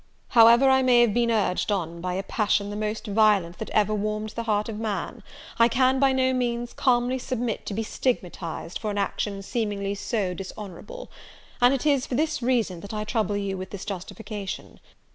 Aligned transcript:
"However 0.29 0.67
I 0.67 0.81
may 0.81 1.01
have 1.01 1.13
been 1.13 1.29
urged 1.29 1.71
on 1.71 2.01
by 2.01 2.15
a 2.15 2.23
passion 2.23 2.71
the 2.71 2.75
most 2.75 3.05
violent 3.05 3.59
that 3.59 3.69
ever 3.69 3.93
warmed 3.93 4.29
the 4.29 4.41
heart 4.49 4.67
of 4.67 4.79
man, 4.79 5.21
I 5.59 5.67
can 5.67 5.99
by 5.99 6.11
no 6.11 6.33
means 6.33 6.73
calmly 6.73 7.19
submit 7.19 7.67
to 7.67 7.75
be 7.75 7.83
stigmatized 7.83 8.79
for 8.79 8.89
an 8.89 8.97
action 8.97 9.43
seemingly 9.43 9.93
so 9.93 10.33
dishonourable; 10.33 11.11
and 11.61 11.71
it 11.71 11.85
is 11.85 12.07
for 12.07 12.15
this 12.15 12.41
reason 12.41 12.79
that 12.79 12.95
I 12.95 13.03
trouble 13.03 13.37
you 13.37 13.59
with 13.59 13.69
this 13.69 13.85
justification. 13.85 14.79